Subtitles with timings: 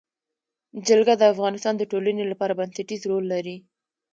[0.87, 3.57] جلګه د افغانستان د ټولنې لپاره بنسټيز رول لري.